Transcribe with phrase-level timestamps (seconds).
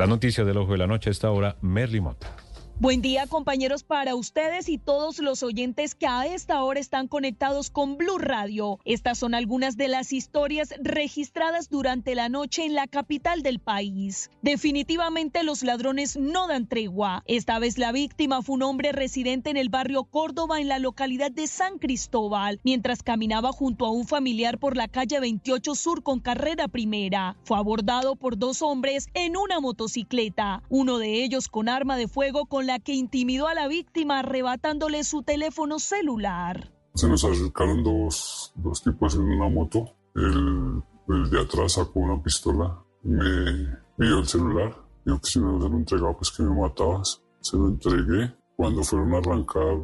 [0.00, 2.34] La noticia del ojo de la noche a esta hora, Merly Mota.
[2.80, 7.68] Buen día compañeros para ustedes y todos los oyentes que a esta hora están conectados
[7.68, 8.78] con Blue Radio.
[8.86, 14.30] Estas son algunas de las historias registradas durante la noche en la capital del país.
[14.40, 17.22] Definitivamente los ladrones no dan tregua.
[17.26, 21.30] Esta vez la víctima fue un hombre residente en el barrio Córdoba en la localidad
[21.30, 26.18] de San Cristóbal, mientras caminaba junto a un familiar por la calle 28 Sur con
[26.18, 27.36] carrera primera.
[27.44, 32.46] Fue abordado por dos hombres en una motocicleta, uno de ellos con arma de fuego
[32.46, 36.70] con la que intimidó a la víctima arrebatándole su teléfono celular.
[36.94, 39.96] Se nos acercaron dos, dos tipos en una moto.
[40.14, 40.82] El,
[41.30, 44.76] de atrás sacó una pistola, me pidió el celular.
[45.04, 47.20] Dijo que si no se lo entregaba, pues que me matabas.
[47.40, 48.32] Se lo entregué.
[48.56, 49.76] Cuando fueron a arrancar,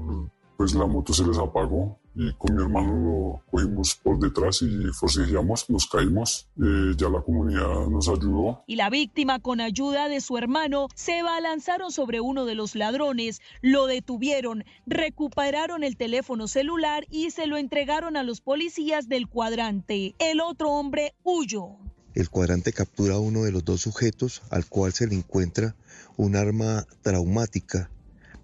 [0.57, 4.85] pues la moto se les apagó y con mi hermano lo cogimos por detrás y
[4.95, 8.65] forcejeamos, nos caímos, eh, ya la comunidad nos ayudó.
[8.67, 13.43] Y la víctima, con ayuda de su hermano, se balanzaron sobre uno de los ladrones,
[13.61, 20.15] lo detuvieron, recuperaron el teléfono celular y se lo entregaron a los policías del cuadrante.
[20.19, 21.77] El otro hombre huyó.
[22.15, 25.77] El cuadrante captura a uno de los dos sujetos al cual se le encuentra
[26.17, 27.91] un arma traumática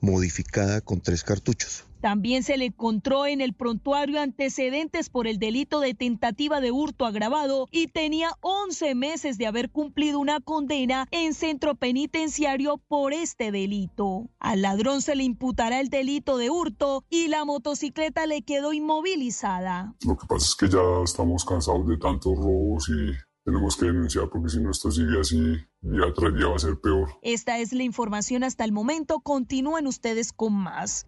[0.03, 1.86] modificada con tres cartuchos.
[2.03, 7.06] También se le encontró en el prontuario antecedentes por el delito de tentativa de hurto
[7.06, 13.53] agravado y tenía 11 meses de haber cumplido una condena en centro penitenciario por este
[13.53, 14.28] delito.
[14.41, 19.95] Al ladrón se le imputará el delito de hurto y la motocicleta le quedó inmovilizada.
[20.05, 24.29] Lo que pasa es que ya estamos cansados de tantos robos y tenemos que denunciar
[24.31, 27.11] porque si no esto sigue así, día tras va a ser peor.
[27.23, 29.21] Esta es la información hasta el momento.
[29.21, 31.01] Continúen ustedes con más.